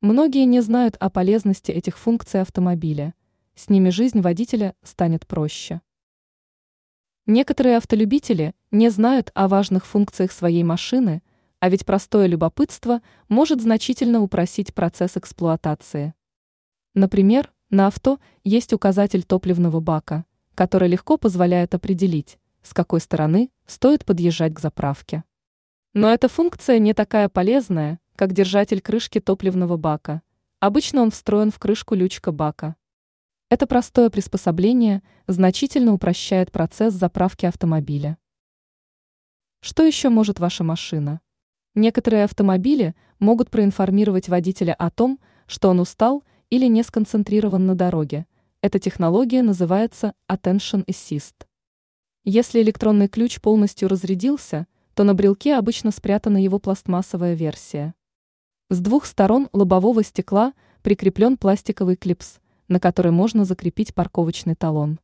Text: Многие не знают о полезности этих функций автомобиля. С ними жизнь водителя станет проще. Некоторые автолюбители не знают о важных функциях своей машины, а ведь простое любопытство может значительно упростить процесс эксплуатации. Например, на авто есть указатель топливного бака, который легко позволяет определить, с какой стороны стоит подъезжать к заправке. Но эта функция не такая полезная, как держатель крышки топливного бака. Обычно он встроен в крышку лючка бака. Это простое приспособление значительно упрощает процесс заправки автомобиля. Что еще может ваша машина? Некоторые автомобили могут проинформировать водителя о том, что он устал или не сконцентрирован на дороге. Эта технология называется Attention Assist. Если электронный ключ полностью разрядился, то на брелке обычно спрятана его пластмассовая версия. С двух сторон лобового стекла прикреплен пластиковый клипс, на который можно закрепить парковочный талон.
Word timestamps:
Многие 0.00 0.44
не 0.44 0.60
знают 0.60 0.96
о 1.00 1.10
полезности 1.10 1.72
этих 1.72 1.98
функций 1.98 2.40
автомобиля. 2.40 3.14
С 3.56 3.68
ними 3.68 3.90
жизнь 3.90 4.20
водителя 4.20 4.76
станет 4.84 5.26
проще. 5.26 5.80
Некоторые 7.26 7.78
автолюбители 7.78 8.54
не 8.70 8.90
знают 8.90 9.32
о 9.34 9.48
важных 9.48 9.84
функциях 9.84 10.30
своей 10.30 10.62
машины, 10.62 11.24
а 11.58 11.68
ведь 11.68 11.84
простое 11.84 12.28
любопытство 12.28 13.02
может 13.28 13.60
значительно 13.60 14.22
упростить 14.22 14.72
процесс 14.72 15.16
эксплуатации. 15.16 16.14
Например, 16.94 17.52
на 17.68 17.88
авто 17.88 18.20
есть 18.44 18.72
указатель 18.72 19.24
топливного 19.24 19.80
бака, 19.80 20.26
который 20.54 20.88
легко 20.88 21.16
позволяет 21.16 21.74
определить, 21.74 22.38
с 22.62 22.72
какой 22.72 23.00
стороны 23.00 23.50
стоит 23.66 24.04
подъезжать 24.04 24.54
к 24.54 24.60
заправке. 24.60 25.24
Но 25.92 26.08
эта 26.08 26.28
функция 26.28 26.78
не 26.78 26.94
такая 26.94 27.28
полезная, 27.28 27.98
как 28.18 28.32
держатель 28.32 28.80
крышки 28.80 29.20
топливного 29.20 29.76
бака. 29.76 30.22
Обычно 30.58 31.02
он 31.02 31.12
встроен 31.12 31.52
в 31.52 31.60
крышку 31.60 31.94
лючка 31.94 32.32
бака. 32.32 32.74
Это 33.48 33.68
простое 33.68 34.10
приспособление 34.10 35.04
значительно 35.28 35.92
упрощает 35.92 36.50
процесс 36.50 36.94
заправки 36.94 37.46
автомобиля. 37.46 38.18
Что 39.60 39.84
еще 39.84 40.08
может 40.08 40.40
ваша 40.40 40.64
машина? 40.64 41.20
Некоторые 41.76 42.24
автомобили 42.24 42.96
могут 43.20 43.50
проинформировать 43.50 44.28
водителя 44.28 44.74
о 44.74 44.90
том, 44.90 45.20
что 45.46 45.68
он 45.68 45.78
устал 45.78 46.24
или 46.50 46.66
не 46.66 46.82
сконцентрирован 46.82 47.66
на 47.66 47.76
дороге. 47.76 48.26
Эта 48.62 48.80
технология 48.80 49.44
называется 49.44 50.12
Attention 50.28 50.84
Assist. 50.86 51.46
Если 52.24 52.62
электронный 52.62 53.06
ключ 53.06 53.40
полностью 53.40 53.88
разрядился, 53.88 54.66
то 54.94 55.04
на 55.04 55.14
брелке 55.14 55.54
обычно 55.54 55.92
спрятана 55.92 56.42
его 56.42 56.58
пластмассовая 56.58 57.34
версия. 57.34 57.94
С 58.70 58.80
двух 58.80 59.06
сторон 59.06 59.48
лобового 59.54 60.04
стекла 60.04 60.52
прикреплен 60.82 61.38
пластиковый 61.38 61.96
клипс, 61.96 62.38
на 62.68 62.78
который 62.78 63.12
можно 63.12 63.46
закрепить 63.46 63.94
парковочный 63.94 64.56
талон. 64.56 64.98